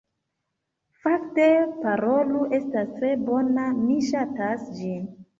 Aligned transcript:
Fakte, 1.01 1.43
Parolu 1.83 2.41
estas 2.59 2.89
tre 2.95 3.11
bona, 3.27 3.67
mi 3.83 3.99
ŝatas 4.07 4.65
ĝin 4.79 5.05